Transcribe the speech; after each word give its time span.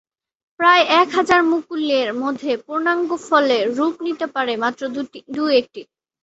প্রায় 0.59 0.83
এক 1.01 1.07
হাজার 1.17 1.41
মুকুলের 1.51 2.07
মধ্যে 2.21 2.51
পূর্ণাঙ্গ 2.65 3.09
ফলে 3.27 3.57
রূপ 3.77 3.95
নিতে 4.05 4.25
পারে 4.35 4.53
মাত্র 4.63 4.81
দু’একটি। 5.35 5.81